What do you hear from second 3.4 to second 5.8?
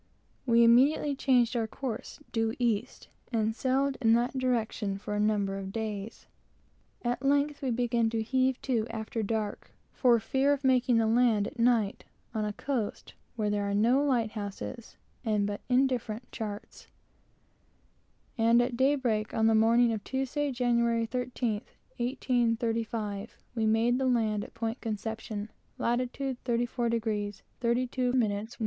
sailed in that direction for a number of